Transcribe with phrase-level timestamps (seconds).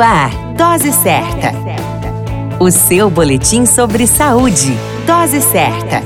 [0.00, 1.52] Ar, Dose Certa.
[2.58, 4.74] O seu boletim sobre saúde.
[5.06, 6.00] Dose Certa.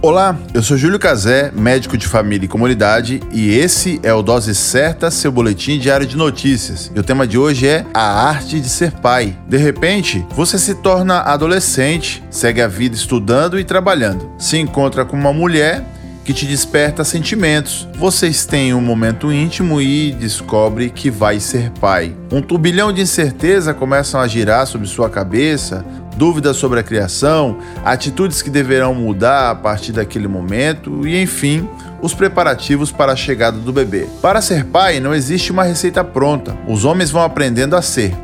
[0.00, 4.54] Olá, eu sou Júlio Cazé, médico de família e comunidade, e esse é o Dose
[4.54, 6.90] Certa, seu boletim diário de notícias.
[6.94, 9.36] E o tema de hoje é a arte de ser pai.
[9.46, 15.16] De repente, você se torna adolescente, segue a vida estudando e trabalhando, se encontra com
[15.16, 15.84] uma mulher
[16.28, 17.88] que te desperta sentimentos.
[17.94, 22.14] Vocês têm um momento íntimo e descobre que vai ser pai.
[22.30, 25.82] Um turbilhão de incerteza começam a girar sobre sua cabeça,
[26.18, 31.66] dúvidas sobre a criação, atitudes que deverão mudar a partir daquele momento e, enfim,
[32.02, 34.06] os preparativos para a chegada do bebê.
[34.20, 36.54] Para ser pai, não existe uma receita pronta.
[36.68, 38.14] Os homens vão aprendendo a ser.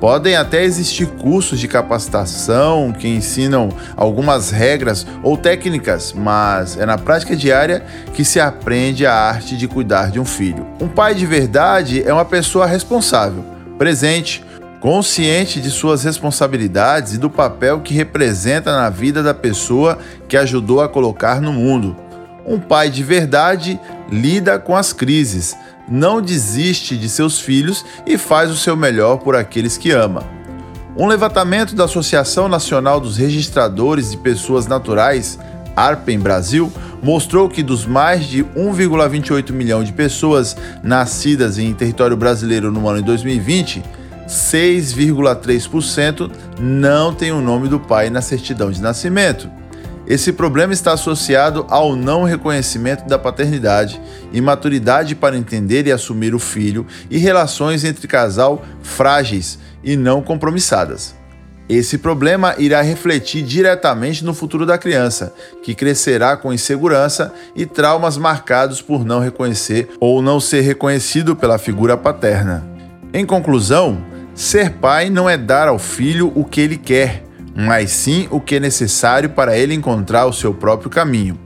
[0.00, 6.96] Podem até existir cursos de capacitação que ensinam algumas regras ou técnicas, mas é na
[6.96, 10.66] prática diária que se aprende a arte de cuidar de um filho.
[10.80, 13.44] Um pai de verdade é uma pessoa responsável,
[13.76, 14.42] presente,
[14.80, 20.80] consciente de suas responsabilidades e do papel que representa na vida da pessoa que ajudou
[20.80, 21.94] a colocar no mundo.
[22.46, 23.78] Um pai de verdade
[24.10, 25.54] lida com as crises,
[25.90, 30.22] não desiste de seus filhos e faz o seu melhor por aqueles que ama.
[30.96, 35.38] Um levantamento da Associação Nacional dos Registradores de Pessoas Naturais,
[35.74, 42.70] ARPEN Brasil, mostrou que dos mais de 1,28 milhão de pessoas nascidas em território brasileiro
[42.70, 43.82] no ano de 2020,
[44.28, 49.50] 6,3% não tem o nome do pai na certidão de nascimento.
[50.10, 56.38] Esse problema está associado ao não reconhecimento da paternidade, imaturidade para entender e assumir o
[56.40, 61.14] filho e relações entre casal frágeis e não compromissadas.
[61.68, 68.16] Esse problema irá refletir diretamente no futuro da criança, que crescerá com insegurança e traumas
[68.16, 72.68] marcados por não reconhecer ou não ser reconhecido pela figura paterna.
[73.14, 78.26] Em conclusão, ser pai não é dar ao filho o que ele quer, mas sim
[78.30, 81.38] o que é necessário para ele encontrar o seu próprio caminho.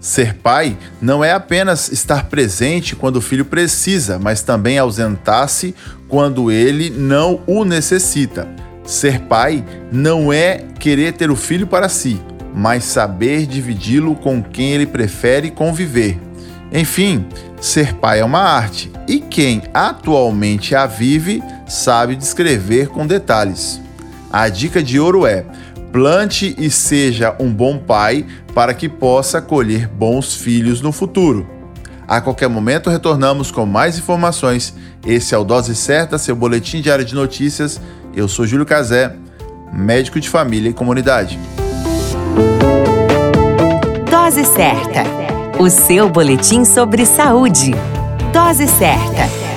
[0.00, 5.74] Ser pai não é apenas estar presente quando o filho precisa, mas também ausentar-se
[6.08, 8.48] quando ele não o necessita.
[8.82, 9.62] Ser pai
[9.92, 12.18] não é querer ter o filho para si,
[12.54, 16.18] mas saber dividi-lo com quem ele prefere conviver.
[16.72, 17.26] Enfim,
[17.60, 23.80] ser pai é uma arte e quem atualmente a vive sabe descrever com detalhes.
[24.32, 25.44] A dica de ouro é:
[25.92, 31.46] plante e seja um bom pai para que possa colher bons filhos no futuro.
[32.06, 34.74] A qualquer momento retornamos com mais informações.
[35.06, 37.80] Esse é o Dose Certa, seu boletim diário de notícias.
[38.14, 39.14] Eu sou Júlio Cazé,
[39.72, 41.38] médico de família e comunidade.
[44.10, 45.04] Dose Certa,
[45.60, 47.72] o seu boletim sobre saúde.
[48.32, 49.49] Dose Certa.